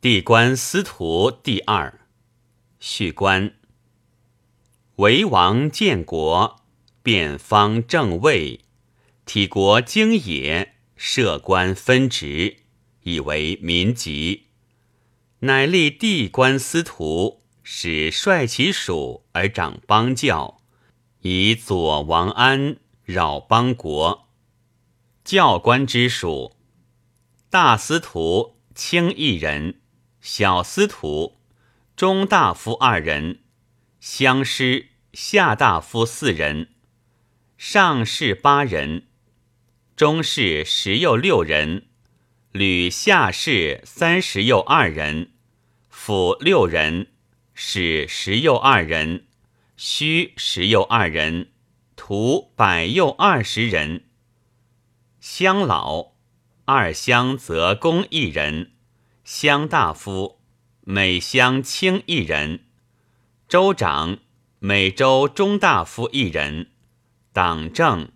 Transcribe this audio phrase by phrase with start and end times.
[0.00, 2.06] 地官司徒第二，
[2.78, 3.52] 序官。
[4.94, 6.62] 为王建国，
[7.02, 8.60] 变方正位，
[9.24, 12.58] 体国经也，设官分职，
[13.02, 14.44] 以为民籍。
[15.40, 20.60] 乃立地官司徒，使率其属而掌邦教，
[21.22, 24.28] 以左王安扰邦国。
[25.24, 26.54] 教官之属，
[27.50, 29.80] 大司徒卿一人，
[30.30, 31.40] 小司徒
[31.96, 33.40] 中大夫二人，
[33.98, 36.68] 乡师下大夫四人，
[37.56, 39.06] 上士八人，
[39.96, 41.86] 中士十又六人。
[42.52, 45.32] 吕下士三十又二人，
[45.88, 47.06] 府六人，
[47.54, 49.26] 使十又二人，
[49.78, 51.52] 虚十又二人，
[51.96, 54.04] 徒百又二十人。
[55.20, 56.12] 乡老
[56.66, 58.72] 二乡则公一人，
[59.30, 60.40] 乡大夫
[60.80, 62.64] 每乡卿一人，
[63.46, 64.20] 州长
[64.58, 66.70] 每州中大夫一人，
[67.34, 68.10] 党政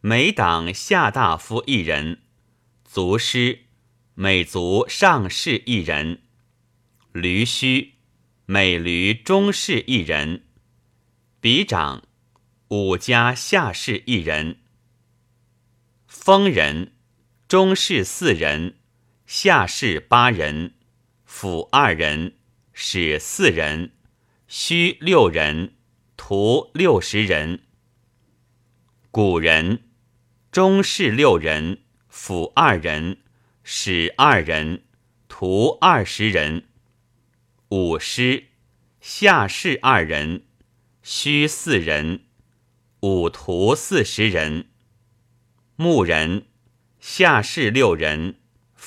[0.00, 2.22] 每党下大夫一人，
[2.82, 3.66] 卒师。
[4.14, 6.22] 每族上士一人，
[7.12, 7.96] 驴须
[8.46, 10.44] 每驴中士一人，
[11.40, 12.04] 比长
[12.68, 14.60] 五家下士一人，
[16.06, 16.94] 封人
[17.46, 18.78] 中士四人，
[19.36, 20.74] 下士八人，
[21.24, 22.36] 府二人，
[22.72, 23.90] 使四人，
[24.46, 25.74] 须六人，
[26.16, 27.64] 徒六十人。
[29.10, 29.88] 古人
[30.52, 33.18] 中士六人，府二人。
[33.64, 34.84] 使二人，
[35.26, 36.68] 徒二十人，
[37.70, 38.50] 五师
[39.00, 40.44] 下士二人，
[41.02, 42.26] 须四人，
[43.00, 44.68] 五徒四十人。
[45.74, 46.46] 牧人
[47.00, 48.36] 下士六人，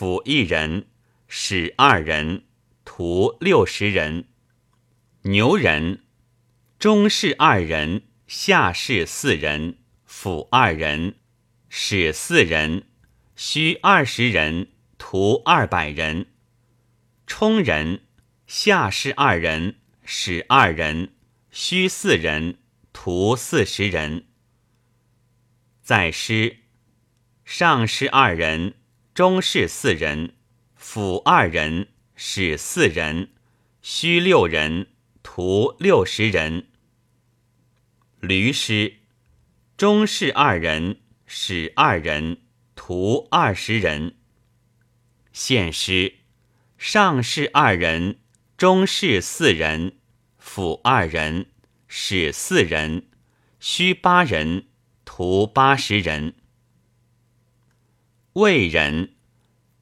[0.00, 0.86] 辅一人，
[1.28, 2.44] 使二人，
[2.86, 4.28] 徒六十人。
[5.24, 6.04] 牛人
[6.78, 9.76] 中士二人，下士四人，
[10.06, 11.16] 辅二人，
[11.68, 12.84] 使四人。
[13.36, 16.28] 需二十人，徒二百人。
[17.26, 18.04] 充人
[18.46, 21.12] 下士二人，使二人，
[21.50, 22.56] 需四人，
[22.94, 24.24] 徒四十人。
[25.82, 26.60] 在师
[27.44, 28.76] 上士二人，
[29.14, 30.34] 中士四人，
[30.74, 33.30] 辅二人，使四人，
[33.82, 34.86] 须六人，
[35.22, 36.68] 徒六十人。
[38.20, 38.98] 驴师
[39.76, 42.42] 中士二人，使二人。
[42.74, 44.16] 徒二十人，
[45.32, 46.14] 县师
[46.78, 48.18] 上士二人，
[48.56, 49.98] 中士四人，
[50.38, 51.46] 辅二人，
[51.86, 53.08] 使四人，
[53.58, 54.68] 须八人，
[55.04, 56.34] 徒八十人。
[58.40, 59.16] 魏人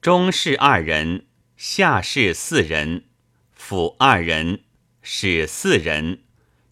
[0.00, 1.26] 中士二人，
[1.58, 3.04] 下士四人，
[3.52, 4.60] 辅二人，
[5.02, 6.22] 使四人，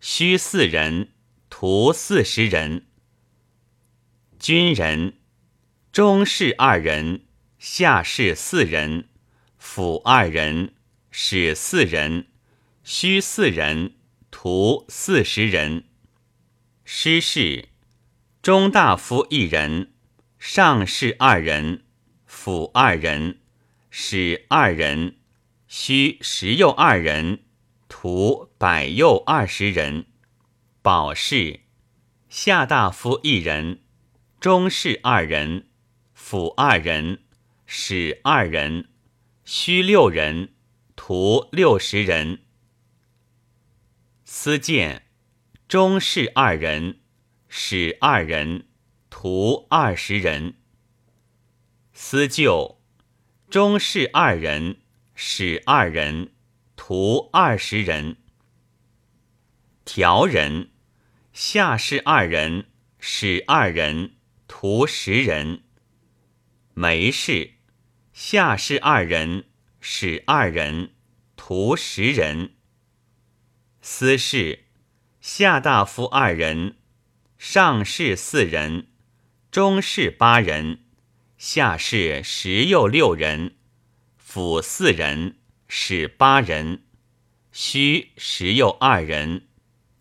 [0.00, 1.10] 须四人，
[1.50, 2.86] 徒四十人。
[4.38, 5.18] 军人。
[5.92, 7.26] 中士二人，
[7.58, 9.10] 下士四人，
[9.58, 10.72] 辅二人，
[11.10, 12.28] 使四人，
[12.82, 13.92] 须四人，
[14.30, 15.84] 徒四十人。
[16.86, 17.68] 师事
[18.40, 19.94] 中大夫一人，
[20.47, 21.84] 上士二人，
[22.27, 23.41] 辅二人，
[23.88, 25.16] 使二人，
[25.66, 27.44] 须十又二人，
[27.88, 30.05] 徒百又二十人。
[30.82, 31.60] 保事
[32.28, 33.81] 下大夫一人，
[34.38, 35.71] 中士二人。
[36.12, 37.21] 辅二人，
[37.65, 38.91] 使二人，
[39.47, 40.53] 须六人，
[40.94, 42.43] 徒六十人。
[44.26, 45.06] 司谏
[45.66, 47.00] 中士二人，
[47.49, 48.66] 使二人，
[49.24, 50.56] 徒二十人。
[51.94, 52.78] 司救
[53.48, 54.82] 中士二人，
[55.14, 56.34] 使二人，
[56.76, 58.18] 徒二十人。
[59.86, 60.72] 调人
[61.32, 62.66] 下士二人，
[62.98, 65.62] 使二人，徒十人。
[66.74, 67.54] 梅氏
[68.12, 69.46] 下士二人，
[69.80, 70.93] 使二人，
[71.34, 72.56] 徒十人。
[73.81, 74.66] 司事
[75.22, 76.76] 下大夫二人，
[77.38, 78.88] 上士四人，
[79.54, 80.80] 中士八人，
[81.38, 83.54] 下士十又六人，
[84.16, 85.36] 辅四人，
[85.68, 86.82] 使八人，
[87.52, 89.46] 须十又二人，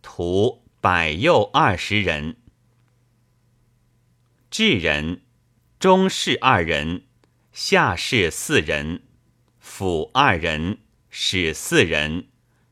[0.01, 2.37] 徒百又二十人。
[4.49, 5.21] 智人。
[5.77, 7.03] 中士二人，
[7.51, 9.03] 下士四人，
[9.59, 10.79] 辅二人，
[11.11, 12.29] 使四人，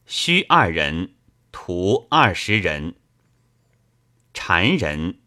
[0.08, 1.14] 须二人，
[1.52, 2.96] 徒二十人。
[4.34, 5.21] 禅人，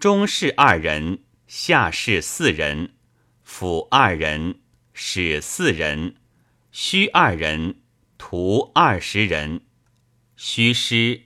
[0.00, 2.94] 中士二人，下士四人，
[3.42, 4.62] 辅二人，
[4.94, 6.16] 使四人，
[6.72, 7.82] 虚二人，
[8.16, 9.60] 徒二十人。
[10.36, 11.24] 虚师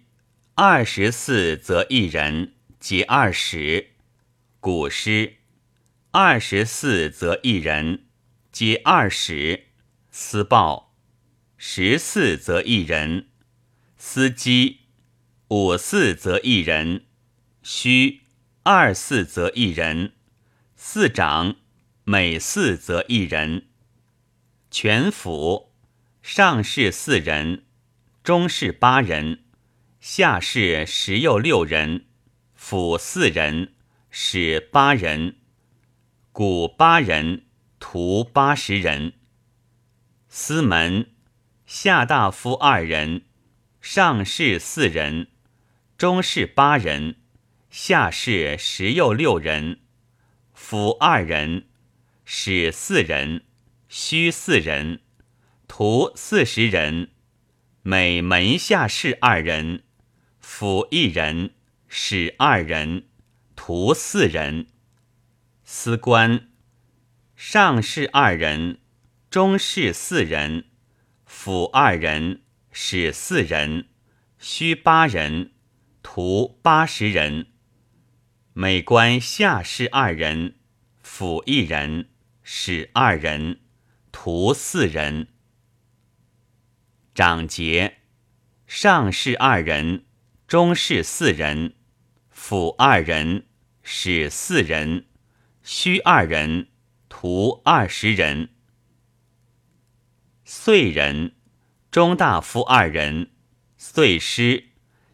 [0.57, 3.91] 二十四则一人，皆二十。
[4.59, 5.37] 古诗
[6.11, 8.07] 二十四则一人，
[8.51, 9.69] 皆二十。
[10.11, 10.97] 司报
[11.57, 13.29] 十四则一人，
[13.97, 14.81] 司机
[15.47, 17.07] 五四则一人，
[17.63, 18.24] 虚
[18.67, 20.13] 二四则一人，
[20.75, 21.57] 四长
[22.05, 23.67] 每四则一人。
[24.71, 25.75] 全府
[26.23, 27.67] 上士四人，
[28.23, 29.45] 中士八人，
[30.01, 32.07] 下士十又六人，
[32.55, 33.75] 府四人，
[34.09, 35.37] 使八人，
[36.33, 37.45] 古八人，
[37.79, 39.13] 徒八十人。
[40.31, 41.11] 司门。
[41.67, 43.27] 下大夫二人，
[43.83, 45.29] 上士四人，
[45.99, 47.17] 中士八人，
[47.77, 49.81] 下士十又六人，
[50.53, 51.67] 府二人，
[52.25, 53.43] 使四人。
[53.89, 55.01] 虚四人，
[55.67, 57.11] 徒四十人，
[57.83, 59.83] 每门下士二人，
[60.39, 61.51] 府一人，
[61.89, 63.09] 使二人，
[63.57, 64.69] 徒四人。
[65.65, 66.51] 司官
[67.35, 68.79] 上士二人，
[69.29, 70.67] 中士四人，
[71.27, 73.89] 府二人，使四人，
[74.39, 75.51] 虚八人，
[76.05, 77.49] 徒八十人。
[78.57, 80.55] 每官下士二人，
[81.03, 82.11] 府一人，
[82.45, 83.63] 使二人。
[84.13, 85.27] 徒四人，
[87.17, 87.97] 长节
[88.69, 90.05] 上士二人，
[90.47, 91.75] 中士四人，
[92.31, 93.47] 府二人，
[93.83, 95.07] 使四人，
[95.65, 96.69] 虚二人，
[97.09, 98.51] 徒二十人。
[100.45, 101.35] 岁人
[101.91, 103.33] 中大夫二人，
[103.77, 104.69] 岁师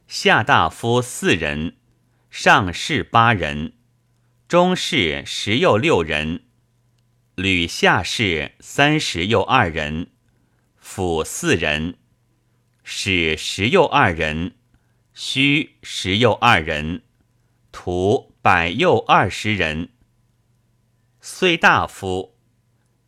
[0.06, 1.78] 下大夫四人，
[2.31, 3.73] 上士八人，
[4.47, 6.44] 中士十又六人。
[7.35, 10.12] 吕下士三十又二人，
[10.77, 11.99] 府四人，
[12.85, 14.55] 使十又二人，
[15.12, 17.03] 虚十又二人，
[17.73, 19.91] 徒百又二十人。
[21.21, 22.38] 岁大夫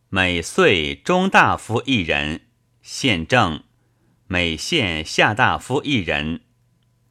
[0.08, 2.48] 每岁中大夫一人，
[2.82, 3.62] 县正
[4.26, 6.40] 每县下大夫一人，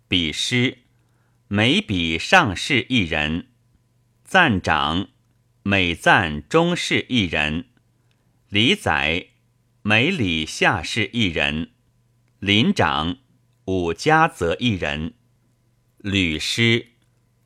[0.09, 0.79] 比师
[1.53, 3.49] 每笔上士一人，
[4.23, 5.09] 赞长。
[5.63, 7.65] 每赞中士一人，
[8.47, 9.31] 李宰
[9.81, 11.71] 每礼下士一人，
[12.39, 13.17] 林长
[13.65, 15.15] 五家则一人，
[15.97, 16.93] 吕师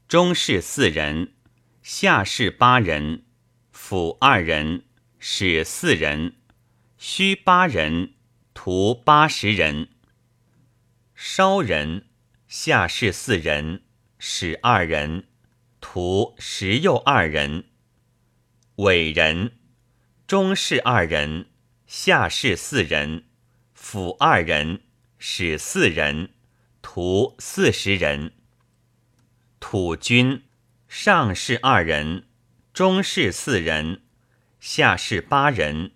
[0.08, 1.34] 中士四人，
[1.82, 3.26] 下士八人，
[3.72, 4.86] 府二人，
[5.18, 6.36] 使四人，
[7.00, 8.14] 虚八人，
[8.54, 9.90] 徒八十人。
[11.16, 12.06] 烧人
[12.48, 13.82] 下士四人，
[14.28, 15.28] 使二人，
[15.80, 17.66] 徒十又二人。
[18.78, 19.52] 伟人，
[20.26, 21.46] 中士二人，
[21.86, 23.26] 下士四人，
[23.76, 24.82] 府二人，
[25.20, 26.32] 使四人，
[26.82, 28.34] 徒四十人。
[29.60, 30.42] 土军，
[30.88, 32.26] 上士二人，
[32.74, 34.02] 中士四人，
[34.60, 35.92] 下士八人，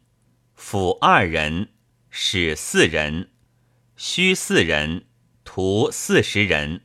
[0.53, 1.69] 府二人，
[2.11, 3.31] 使四人，
[3.97, 5.07] 虚四人，
[5.43, 6.83] 徒四十人。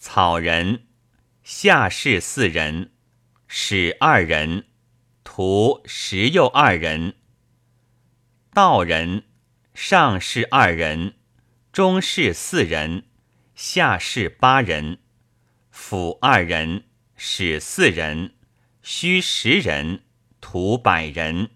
[0.00, 0.86] 草人，
[1.44, 2.92] 下士四人。
[3.46, 4.64] 使二人，
[5.24, 7.16] 徒十又二人。
[8.54, 9.24] 道人
[9.74, 11.16] 上士二人，
[11.70, 13.04] 中士四人，
[13.54, 15.00] 下士八人，
[15.70, 16.84] 府二人，
[17.14, 18.34] 使四人，
[18.82, 20.04] 虚十人，
[20.40, 21.50] 徒百人。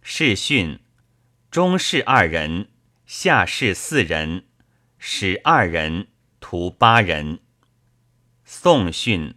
[0.00, 0.78] 士训
[1.50, 2.68] 中士二人，
[3.04, 4.46] 下士四人，
[4.98, 6.06] 使二人，
[6.46, 7.38] 徒八人。
[8.44, 9.34] 宋训。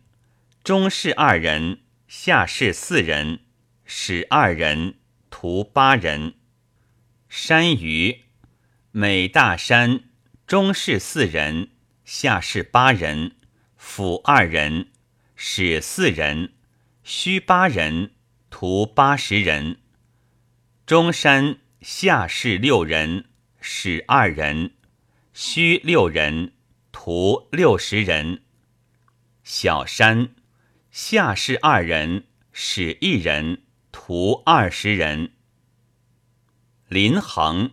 [0.61, 3.39] 中士二人，下士四人，
[3.85, 4.95] 使二人，
[5.29, 6.33] 徒八人。
[7.29, 8.25] 山虞
[8.91, 10.01] 每大山，
[10.45, 11.69] 中士四人，
[12.03, 13.37] 下士八人，
[13.77, 14.89] 府二人，
[15.33, 16.55] 使四人，
[17.05, 18.11] 虚八人，
[18.49, 19.77] 徒八十人。
[20.85, 23.29] 中山下士六人，
[23.61, 24.71] 使二人，
[25.31, 26.51] 虚六人，
[27.07, 28.41] 徒六十人。
[29.41, 30.35] 小山。
[30.91, 35.31] 下士二人，使一人，徒二十人。
[36.89, 37.71] 林衡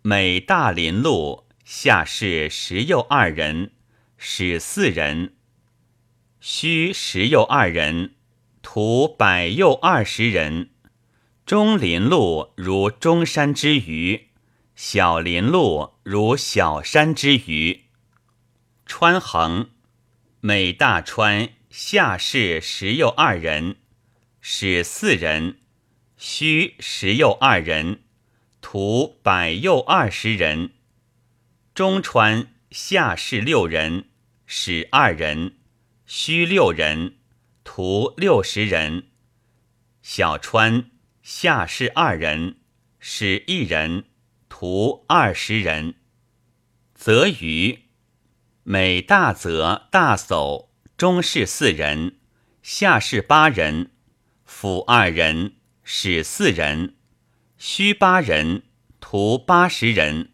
[0.00, 3.72] 每大林路，下士十又二人，
[4.16, 5.34] 使四人，
[6.40, 8.14] 虚十又二人，
[8.62, 10.70] 徒百又二十人。
[11.44, 14.28] 中林路如中山之余，
[14.74, 17.81] 小林路如小山之余。
[18.86, 19.70] 川衡
[20.40, 21.50] 每大川。
[21.72, 23.76] 下士十有二人，
[24.42, 25.60] 使四人，
[26.18, 28.02] 虚十右二人，
[28.60, 30.72] 徒百右二十人。
[31.74, 34.10] 中川下士六人，
[34.44, 35.54] 使二人，
[36.04, 37.14] 虚六人，
[37.64, 39.04] 徒六十人。
[40.02, 40.90] 小川
[41.22, 42.56] 下士二人，
[42.98, 44.04] 使一人，
[44.50, 45.94] 徒二十人。
[46.94, 47.86] 则余
[48.64, 52.18] 每大则大叟，中士四人，
[52.62, 53.90] 下士八人，
[54.44, 55.54] 府二人。
[55.84, 56.94] 使四人，
[57.58, 58.62] 虚八人，
[59.00, 60.30] 徒八十人。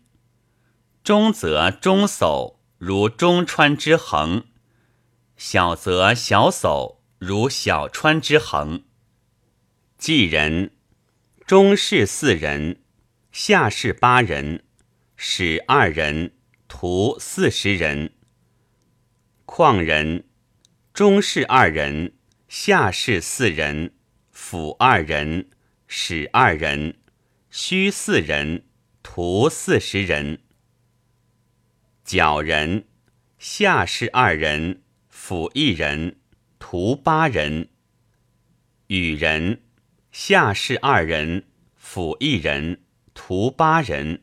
[1.02, 4.44] 中则中叟如中川之横，
[5.38, 8.84] 小则小叟如小川之横。
[9.96, 10.72] 济人，
[11.46, 12.82] 中士四人，
[13.32, 14.64] 下士八人，
[15.16, 16.34] 使二人，
[16.68, 18.12] 徒四十人。
[19.48, 20.24] 旷人，
[20.92, 22.12] 中士二人，
[22.48, 23.94] 下士四人。
[24.30, 25.48] 辅二人，
[25.86, 26.98] 使二人，
[27.50, 28.66] 虚四人，
[29.02, 30.42] 徒四十人。
[32.04, 32.84] 角人，
[33.38, 36.18] 下士二人，辅一人，
[36.58, 37.70] 徒八人。
[38.88, 39.62] 羽人，
[40.12, 42.82] 下士二人，辅一人，
[43.14, 44.22] 徒八人。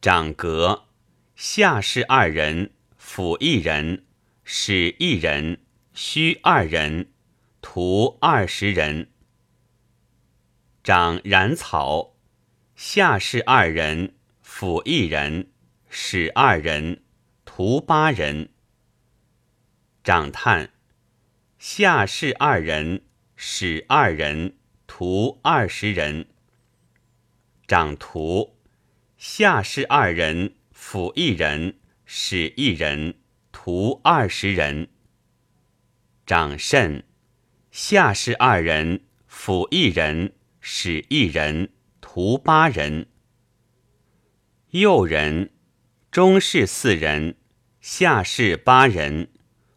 [0.00, 0.88] 长阁，
[1.36, 2.72] 下士二人，
[3.04, 4.06] 辅一人，
[4.44, 5.58] 使一人，
[5.92, 7.10] 虚二人。
[7.60, 9.10] 徒二十人，
[10.82, 12.16] 长染草，
[12.74, 15.50] 下士二人，辅一人，
[15.90, 17.02] 使二人，
[17.44, 18.48] 徒八人。
[20.02, 20.70] 长叹，
[21.58, 23.02] 下士二人，
[23.36, 24.56] 使二人，
[24.86, 26.28] 徒二十人。
[27.66, 28.56] 长徒，
[29.18, 31.78] 下士二人，辅一人，
[32.14, 33.14] 使一人，
[33.52, 34.88] 徒二十人。
[36.26, 37.04] 长甚。
[37.70, 41.70] 下士二人，辅一人，使一人，
[42.02, 43.06] 徒八人。
[44.72, 45.54] 右人，
[46.10, 47.36] 中士四人，
[47.80, 49.30] 下士八人，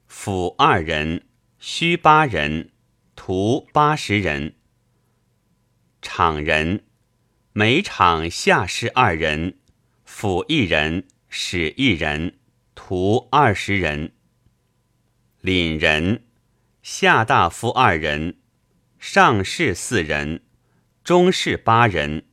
[0.05, 1.25] 辅二人，
[1.57, 2.69] 虚八人，
[3.15, 4.55] 徒八十人。
[6.01, 6.83] 场人，
[7.53, 9.57] 每场下士二人，
[10.03, 12.37] 辅一人，使一人，
[12.75, 14.13] 徒二十人。
[15.41, 16.23] 领人。
[16.81, 18.37] 下大夫二人，
[18.99, 20.43] 上士四人，
[21.03, 22.23] 中士八人，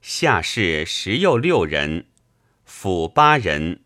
[0.00, 2.06] 下士十又六人，
[2.64, 3.82] 府八人，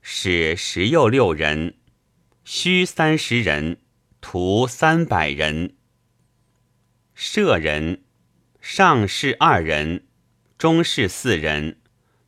[0.00, 1.74] 使十又六人，
[2.44, 3.76] 虚三十人，
[4.22, 5.76] 徒三百人。
[7.14, 8.02] 舍人，
[8.62, 10.06] 上士二人，
[10.56, 11.78] 中士四人，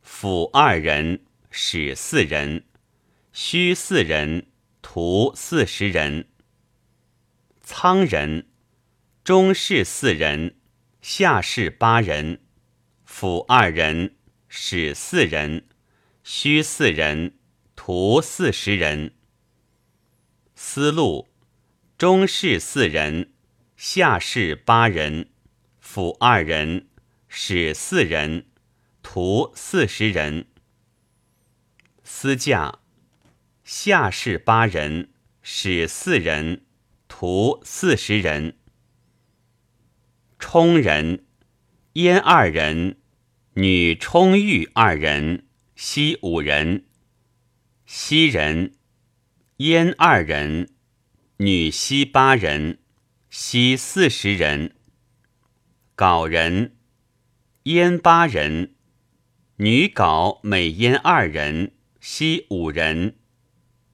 [0.03, 1.21] 府二人，
[1.59, 2.65] 使四人，
[3.33, 4.45] 虚四人，
[4.83, 6.27] 徒四十人。
[7.63, 8.47] 仓人，
[9.23, 10.57] 中士四人，
[11.01, 12.41] 下士八人，
[13.03, 15.67] 辅二人，使四人，
[16.23, 17.39] 虚四人，
[17.75, 19.15] 徒四十人。
[20.53, 21.27] 思路，
[21.97, 23.33] 中士四人，
[23.75, 25.31] 下士八人，
[25.79, 26.87] 辅二人，
[27.27, 28.45] 使四人，
[29.01, 30.45] 徒四十人。
[32.09, 32.79] 司驾，
[33.65, 35.09] 下士八人，
[35.41, 36.63] 使四人。
[37.09, 38.55] 徒四十人，
[40.39, 41.25] 冲人，
[41.93, 42.97] 燕二人，
[43.55, 45.45] 女冲玉二人，
[45.75, 46.85] 西五人。
[47.85, 48.73] 西人，
[49.57, 50.69] 燕二人，
[51.37, 52.79] 女西八人，
[53.29, 54.73] 西四十人。
[55.93, 56.77] 稿人，
[57.63, 58.75] 燕八人，
[59.57, 61.73] 女稿美燕二人，
[62.09, 63.15] 西五人，